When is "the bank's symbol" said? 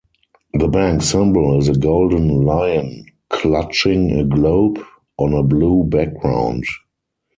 0.55-1.59